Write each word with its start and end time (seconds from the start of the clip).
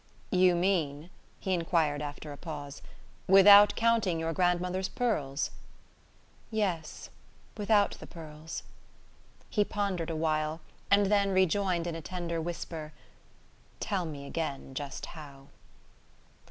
"You 0.31 0.55
mean," 0.55 1.11
he 1.39 1.53
enquired 1.53 2.01
after 2.01 2.31
a 2.31 2.35
pause, 2.35 2.81
"without 3.27 3.75
counting 3.75 4.19
your 4.19 4.33
grandmother's 4.33 4.89
pearls?" 4.89 5.51
"Yes 6.49 7.11
without 7.55 7.91
the 7.99 8.07
pearls." 8.07 8.63
He 9.47 9.63
pondered 9.63 10.09
a 10.09 10.15
while, 10.15 10.59
and 10.89 11.05
then 11.05 11.29
rejoined 11.29 11.85
in 11.85 11.93
a 11.93 12.01
tender 12.01 12.41
whisper: 12.41 12.93
"Tell 13.79 14.05
me 14.05 14.25
again 14.25 14.73
just 14.73 15.05
how." 15.05 15.49